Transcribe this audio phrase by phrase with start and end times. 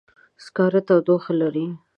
[0.45, 1.65] سکاره تودوخه لري.